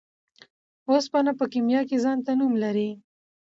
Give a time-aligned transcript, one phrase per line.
[0.89, 2.89] اوسپنه په کيميا کي ځانته نوم لري.